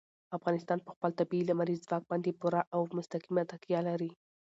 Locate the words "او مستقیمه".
2.73-3.43